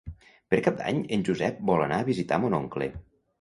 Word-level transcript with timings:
Per 0.53 0.59
Cap 0.67 0.79
d'Any 0.79 1.01
en 1.17 1.25
Josep 1.27 1.59
vol 1.73 1.85
anar 1.89 2.01
a 2.05 2.09
visitar 2.09 2.41
mon 2.47 2.59
oncle. 2.63 2.91